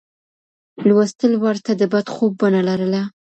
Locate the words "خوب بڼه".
2.13-2.61